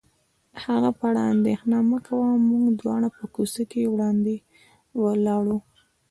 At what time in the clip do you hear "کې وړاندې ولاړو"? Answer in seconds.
3.71-5.57